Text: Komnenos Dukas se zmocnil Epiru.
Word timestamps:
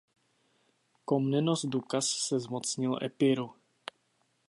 Komnenos 1.05 1.65
Dukas 1.69 2.07
se 2.19 2.39
zmocnil 2.39 2.97
Epiru. 3.01 3.47